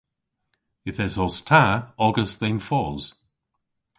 Yth 0.89 1.03
esos 1.05 1.35
ta 1.47 1.63
ogas 2.05 2.31
dhe'n 2.39 2.59
fos. 2.67 3.03